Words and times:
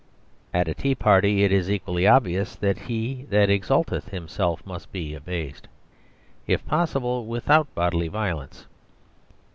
At 0.51 0.67
a 0.67 0.73
tea 0.73 0.95
party 0.95 1.43
it 1.43 1.51
is 1.51 1.69
equally 1.69 2.07
obvious 2.07 2.55
that 2.55 2.79
he 2.79 3.27
that 3.29 3.51
exalteth 3.51 4.09
himself 4.09 4.65
must 4.65 4.91
be 4.91 5.13
abased, 5.13 5.67
if 6.47 6.65
possible 6.65 7.27
without 7.27 7.71
bodily 7.75 8.07
violence. 8.07 8.65